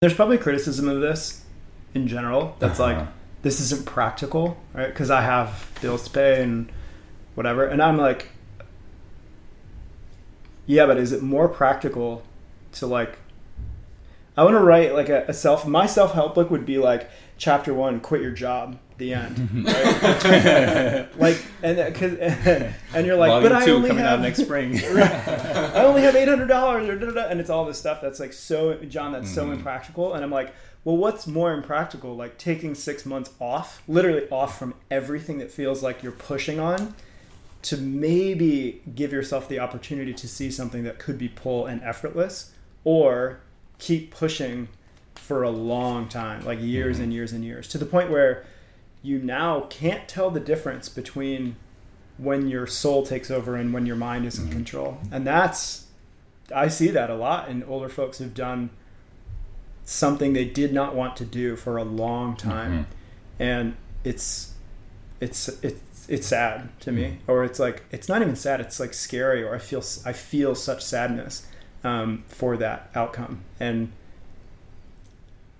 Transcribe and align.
there's 0.00 0.14
probably 0.14 0.38
criticism 0.38 0.88
of 0.88 1.00
this 1.00 1.42
in 1.94 2.06
general. 2.06 2.54
That's 2.60 2.78
Uh-huh. 2.78 2.98
like 3.00 3.08
this 3.42 3.60
isn't 3.60 3.84
practical, 3.84 4.56
right? 4.72 4.88
Because 4.88 5.10
I 5.10 5.22
have 5.22 5.70
bills 5.80 6.04
to 6.04 6.10
pay 6.10 6.42
and 6.42 6.70
whatever, 7.34 7.64
and 7.66 7.82
I'm 7.82 7.96
like, 7.96 8.28
yeah, 10.66 10.86
but 10.86 10.98
is 10.98 11.12
it 11.12 11.22
more 11.22 11.48
practical 11.48 12.22
to 12.72 12.86
like? 12.86 13.18
I 14.38 14.44
want 14.44 14.54
to 14.54 14.60
write 14.60 14.94
like 14.94 15.08
a, 15.08 15.24
a 15.26 15.32
self. 15.32 15.66
My 15.66 15.86
self 15.86 16.12
help 16.14 16.36
book 16.36 16.48
would 16.48 16.64
be 16.64 16.78
like 16.78 17.10
chapter 17.38 17.74
one: 17.74 17.98
quit 17.98 18.22
your 18.22 18.30
job. 18.30 18.78
The 18.98 19.14
end. 19.14 19.64
Right? 19.64 21.08
like 21.18 21.44
and 21.62 21.92
because 21.92 22.14
and 22.94 23.04
you're 23.06 23.16
like, 23.16 23.30
Volume 23.30 23.42
but 23.42 23.52
I 23.52 23.70
only 23.70 23.88
coming 23.88 24.04
have 24.04 24.20
out 24.20 24.22
next 24.22 24.38
spring. 24.42 24.76
I 24.84 25.84
only 25.84 26.02
have 26.02 26.14
eight 26.14 26.28
hundred 26.28 26.46
dollars, 26.46 26.88
or 26.88 26.96
da, 26.96 27.06
da, 27.06 27.12
da, 27.12 27.28
and 27.28 27.40
it's 27.40 27.50
all 27.50 27.64
this 27.64 27.78
stuff 27.78 28.00
that's 28.00 28.20
like 28.20 28.32
so 28.32 28.74
John, 28.84 29.10
that's 29.10 29.32
so 29.32 29.46
Mhm. 29.46 29.54
impractical. 29.54 30.14
And 30.14 30.22
I'm 30.24 30.30
like, 30.30 30.54
well, 30.84 30.96
what's 30.96 31.26
more 31.26 31.52
impractical? 31.52 32.14
Like 32.16 32.38
taking 32.38 32.76
six 32.76 33.04
months 33.04 33.30
off, 33.40 33.82
literally 33.88 34.28
off 34.30 34.56
from 34.56 34.74
everything 34.88 35.38
that 35.38 35.50
feels 35.50 35.82
like 35.82 36.02
you're 36.04 36.12
pushing 36.12 36.60
on, 36.60 36.94
to 37.62 37.76
maybe 37.76 38.82
give 38.94 39.12
yourself 39.12 39.48
the 39.48 39.58
opportunity 39.58 40.14
to 40.14 40.28
see 40.28 40.50
something 40.50 40.84
that 40.84 41.00
could 41.00 41.18
be 41.18 41.28
pull 41.28 41.66
and 41.66 41.82
effortless, 41.82 42.52
or 42.84 43.40
keep 43.78 44.10
pushing 44.10 44.68
for 45.14 45.42
a 45.42 45.50
long 45.50 46.08
time, 46.08 46.44
like 46.44 46.60
years 46.60 46.98
Mhm. 46.98 47.02
and 47.04 47.12
years 47.12 47.32
and 47.32 47.44
years, 47.44 47.68
to 47.68 47.78
the 47.78 47.86
point 47.86 48.10
where 48.10 48.44
you 49.02 49.18
now 49.18 49.60
can't 49.70 50.08
tell 50.08 50.30
the 50.30 50.40
difference 50.40 50.88
between 50.88 51.56
when 52.16 52.48
your 52.48 52.66
soul 52.66 53.04
takes 53.06 53.30
over 53.30 53.54
and 53.54 53.72
when 53.72 53.86
your 53.86 53.94
mind 53.96 54.26
is 54.26 54.38
in 54.38 54.46
Mhm. 54.48 54.52
control. 54.52 54.98
And 55.12 55.26
that's 55.26 55.84
I 56.54 56.68
see 56.68 56.88
that 56.88 57.10
a 57.10 57.14
lot 57.14 57.48
in 57.50 57.62
older 57.64 57.90
folks 57.90 58.18
who've 58.18 58.32
done 58.34 58.70
something 59.84 60.32
they 60.32 60.44
did 60.46 60.72
not 60.72 60.94
want 60.94 61.16
to 61.16 61.24
do 61.24 61.56
for 61.56 61.76
a 61.76 61.84
long 61.84 62.36
time. 62.36 62.72
Mhm. 62.72 62.86
And 63.38 63.74
it's 64.04 64.52
it's 65.20 65.48
it's 65.62 65.80
it's 66.08 66.26
sad 66.26 66.68
to 66.80 66.90
me 66.92 67.18
or 67.26 67.44
it's 67.44 67.58
like 67.58 67.82
it's 67.90 68.08
not 68.08 68.22
even 68.22 68.34
sad 68.36 68.60
it's 68.60 68.80
like 68.80 68.94
scary 68.94 69.42
or 69.42 69.54
I 69.54 69.58
feel 69.58 69.82
I 70.06 70.12
feel 70.12 70.54
such 70.54 70.82
sadness 70.84 71.46
um, 71.84 72.24
for 72.28 72.56
that 72.56 72.90
outcome 72.94 73.40
and 73.60 73.90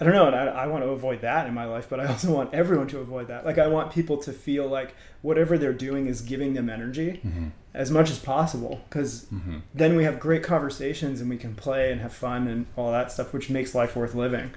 I 0.00 0.04
don't 0.04 0.12
know, 0.14 0.26
and 0.26 0.34
I, 0.34 0.46
I 0.46 0.66
want 0.66 0.82
to 0.82 0.88
avoid 0.90 1.20
that 1.20 1.46
in 1.46 1.54
my 1.54 1.66
life, 1.66 1.86
but 1.88 2.00
I 2.00 2.06
also 2.06 2.32
want 2.34 2.52
everyone 2.52 2.88
to 2.88 2.98
avoid 2.98 3.28
that. 3.28 3.46
Like, 3.46 3.58
I 3.58 3.68
want 3.68 3.92
people 3.92 4.16
to 4.18 4.32
feel 4.32 4.66
like 4.66 4.92
whatever 5.22 5.56
they're 5.56 5.72
doing 5.72 6.08
is 6.08 6.20
giving 6.20 6.54
them 6.54 6.68
energy 6.68 7.20
Mhm. 7.24 7.50
as 7.72 7.92
much 7.92 8.10
as 8.10 8.18
possible, 8.18 8.80
because 8.88 9.26
Mhm. 9.32 9.60
then 9.72 9.94
we 9.94 10.02
have 10.02 10.18
great 10.18 10.42
conversations 10.42 11.20
and 11.20 11.30
we 11.30 11.36
can 11.36 11.54
play 11.54 11.92
and 11.92 12.00
have 12.00 12.12
fun 12.12 12.48
and 12.48 12.66
all 12.76 12.90
that 12.90 13.12
stuff, 13.12 13.32
which 13.32 13.48
makes 13.48 13.72
life 13.72 13.94
worth 13.94 14.16
living. 14.16 14.50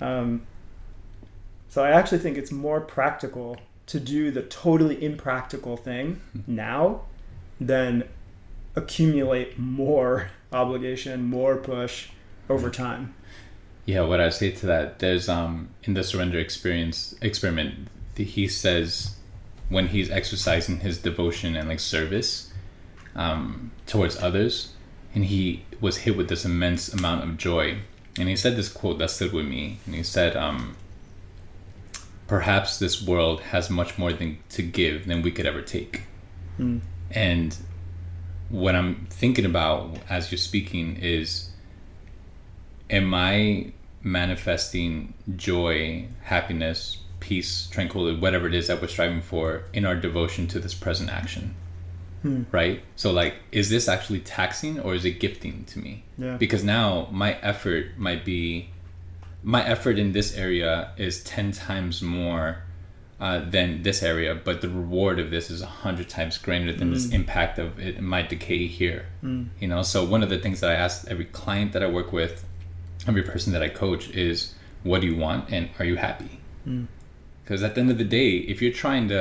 Um, 0.00 0.42
so 1.68 1.82
I 1.82 1.90
actually 1.90 2.18
think 2.18 2.38
it's 2.38 2.52
more 2.52 2.80
practical 2.80 3.56
to 3.86 3.98
do 3.98 4.30
the 4.30 4.42
totally 4.42 5.04
impractical 5.04 5.76
thing 5.76 6.20
now 6.46 7.00
than 7.60 8.04
accumulate 8.76 9.58
more 9.58 10.30
obligation, 10.52 11.24
more 11.24 11.56
push 11.56 12.08
over 12.48 12.70
time. 12.70 13.14
Yeah, 13.86 14.02
what 14.02 14.20
I 14.20 14.30
say 14.30 14.50
to 14.50 14.66
that, 14.66 14.98
there's 14.98 15.28
um 15.28 15.68
in 15.84 15.94
the 15.94 16.04
surrender 16.04 16.38
experience 16.38 17.14
experiment, 17.20 17.88
he 18.16 18.48
says 18.48 19.16
when 19.68 19.88
he's 19.88 20.10
exercising 20.10 20.80
his 20.80 20.98
devotion 20.98 21.56
and 21.56 21.68
like 21.68 21.80
service 21.80 22.52
um, 23.16 23.70
towards 23.86 24.20
others, 24.22 24.72
and 25.14 25.24
he 25.26 25.64
was 25.80 25.98
hit 25.98 26.16
with 26.16 26.28
this 26.28 26.44
immense 26.44 26.92
amount 26.92 27.22
of 27.24 27.36
joy, 27.36 27.78
and 28.18 28.28
he 28.28 28.36
said 28.36 28.56
this 28.56 28.68
quote 28.68 28.98
that 28.98 29.10
stood 29.10 29.32
with 29.32 29.46
me, 29.46 29.78
and 29.86 29.94
he 29.94 30.02
said, 30.02 30.36
um, 30.36 30.76
"Perhaps 32.26 32.78
this 32.78 33.02
world 33.02 33.40
has 33.40 33.70
much 33.70 33.98
more 33.98 34.12
than 34.12 34.38
to 34.50 34.62
give 34.62 35.06
than 35.06 35.22
we 35.22 35.30
could 35.30 35.46
ever 35.46 35.62
take," 35.62 36.02
Mm. 36.58 36.80
and 37.10 37.56
what 38.54 38.76
I'm 38.76 39.06
thinking 39.10 39.44
about 39.44 39.98
as 40.08 40.30
you're 40.30 40.38
speaking 40.38 40.96
is 40.96 41.50
am 42.88 43.12
I 43.12 43.72
manifesting 44.04 45.12
joy, 45.34 46.06
happiness, 46.22 46.98
peace, 47.18 47.66
tranquility, 47.72 48.16
whatever 48.16 48.46
it 48.46 48.54
is 48.54 48.68
that 48.68 48.80
we're 48.80 48.86
striving 48.86 49.22
for 49.22 49.64
in 49.72 49.84
our 49.84 49.96
devotion 49.96 50.46
to 50.48 50.60
this 50.60 50.72
present 50.72 51.10
action? 51.10 51.56
Hmm. 52.22 52.44
Right? 52.52 52.84
So, 52.94 53.10
like, 53.10 53.34
is 53.50 53.70
this 53.70 53.88
actually 53.88 54.20
taxing 54.20 54.78
or 54.78 54.94
is 54.94 55.04
it 55.04 55.18
gifting 55.18 55.64
to 55.64 55.80
me? 55.80 56.04
Yeah. 56.16 56.36
Because 56.36 56.62
now 56.62 57.08
my 57.10 57.34
effort 57.40 57.98
might 57.98 58.24
be, 58.24 58.70
my 59.42 59.66
effort 59.66 59.98
in 59.98 60.12
this 60.12 60.36
area 60.36 60.92
is 60.96 61.24
10 61.24 61.50
times 61.50 62.02
more 62.02 62.62
uh, 63.24 63.38
than 63.56 63.82
this 63.82 64.02
area, 64.02 64.34
but 64.34 64.60
the 64.60 64.68
reward 64.68 65.18
of 65.18 65.30
this 65.30 65.46
is 65.50 65.62
a 65.62 65.72
hundred 65.84 66.08
times 66.10 66.36
greater 66.36 66.72
than 66.78 66.88
this 66.92 67.06
Mm. 67.06 67.14
impact 67.20 67.58
of 67.58 67.68
it 67.80 67.94
might 68.02 68.28
decay 68.28 68.66
here. 68.66 69.06
Mm. 69.24 69.46
You 69.60 69.68
know, 69.68 69.82
so 69.82 70.04
one 70.04 70.22
of 70.22 70.28
the 70.28 70.38
things 70.44 70.60
that 70.60 70.70
I 70.70 70.74
ask 70.74 70.94
every 71.14 71.24
client 71.40 71.72
that 71.72 71.82
I 71.82 71.86
work 71.98 72.12
with, 72.12 72.44
every 73.08 73.22
person 73.22 73.54
that 73.54 73.62
I 73.62 73.70
coach 73.70 74.10
is, 74.10 74.36
what 74.82 75.00
do 75.00 75.06
you 75.06 75.16
want 75.16 75.42
and 75.54 75.70
are 75.78 75.86
you 75.86 75.96
happy? 75.96 76.32
Mm. 76.68 76.86
Because 77.42 77.62
at 77.62 77.74
the 77.74 77.80
end 77.80 77.90
of 77.90 77.98
the 78.04 78.10
day, 78.20 78.30
if 78.52 78.60
you're 78.60 78.78
trying 78.86 79.08
to 79.08 79.20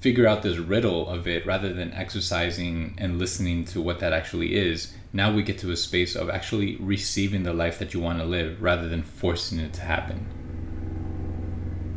figure 0.00 0.26
out 0.26 0.42
this 0.42 0.58
riddle 0.58 1.08
of 1.08 1.28
it 1.28 1.46
rather 1.46 1.72
than 1.72 1.92
exercising 1.92 2.94
and 2.98 3.20
listening 3.20 3.64
to 3.66 3.80
what 3.80 4.00
that 4.00 4.12
actually 4.12 4.56
is, 4.56 4.92
now 5.12 5.32
we 5.32 5.42
get 5.44 5.58
to 5.58 5.70
a 5.70 5.76
space 5.76 6.16
of 6.16 6.28
actually 6.28 6.76
receiving 6.94 7.44
the 7.44 7.52
life 7.52 7.78
that 7.78 7.94
you 7.94 8.00
want 8.00 8.18
to 8.18 8.24
live 8.24 8.60
rather 8.60 8.88
than 8.88 9.02
forcing 9.02 9.60
it 9.60 9.72
to 9.74 9.82
happen. 9.82 10.26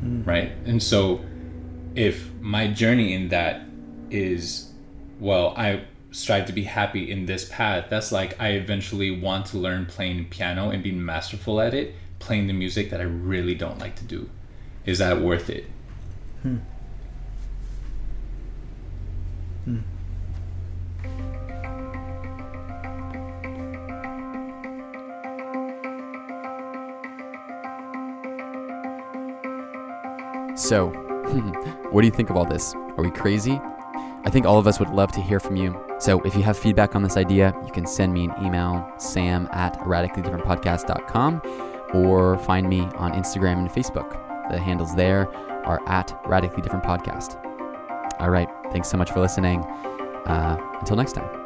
Mm. 0.03 0.25
Right? 0.25 0.51
And 0.65 0.81
so 0.81 1.23
if 1.95 2.31
my 2.39 2.67
journey 2.67 3.13
in 3.13 3.29
that 3.29 3.63
is, 4.09 4.71
well, 5.19 5.53
I 5.57 5.83
strive 6.11 6.45
to 6.47 6.53
be 6.53 6.63
happy 6.63 7.11
in 7.11 7.25
this 7.25 7.45
path, 7.45 7.85
that's 7.89 8.11
like 8.11 8.39
I 8.39 8.49
eventually 8.49 9.11
want 9.11 9.47
to 9.47 9.57
learn 9.57 9.85
playing 9.85 10.25
piano 10.29 10.69
and 10.69 10.81
be 10.81 10.91
masterful 10.91 11.61
at 11.61 11.73
it, 11.73 11.95
playing 12.19 12.47
the 12.47 12.53
music 12.53 12.89
that 12.89 12.99
I 12.99 13.03
really 13.03 13.55
don't 13.55 13.79
like 13.79 13.95
to 13.97 14.05
do. 14.05 14.29
Is 14.85 14.99
that 14.99 15.21
worth 15.21 15.49
it? 15.49 15.65
Hmm. 16.41 16.57
Hmm. 19.65 19.79
So, 30.59 30.87
what 31.89 32.01
do 32.01 32.07
you 32.07 32.11
think 32.11 32.29
of 32.29 32.35
all 32.35 32.45
this? 32.45 32.75
Are 32.75 33.03
we 33.03 33.11
crazy? 33.11 33.61
I 34.25 34.29
think 34.29 34.45
all 34.45 34.59
of 34.59 34.67
us 34.67 34.77
would 34.79 34.89
love 34.89 35.09
to 35.13 35.21
hear 35.21 35.39
from 35.39 35.55
you. 35.55 35.79
So, 35.99 36.19
if 36.21 36.35
you 36.35 36.43
have 36.43 36.57
feedback 36.57 36.95
on 36.95 37.01
this 37.01 37.15
idea, 37.15 37.53
you 37.65 37.71
can 37.71 37.85
send 37.85 38.13
me 38.13 38.25
an 38.25 38.33
email, 38.43 38.85
sam 38.97 39.47
at 39.53 39.79
radicallydifferentpodcast.com, 39.79 41.41
or 41.93 42.37
find 42.39 42.67
me 42.67 42.81
on 42.95 43.13
Instagram 43.13 43.59
and 43.59 43.69
Facebook. 43.69 44.11
The 44.51 44.59
handles 44.59 44.93
there 44.95 45.33
are 45.65 45.79
at 45.87 46.19
radically 46.25 46.61
different 46.61 46.83
podcast. 46.83 47.37
All 48.19 48.29
right. 48.29 48.49
Thanks 48.71 48.89
so 48.89 48.97
much 48.97 49.11
for 49.11 49.21
listening. 49.21 49.63
Uh, 50.25 50.57
until 50.79 50.97
next 50.97 51.13
time. 51.13 51.38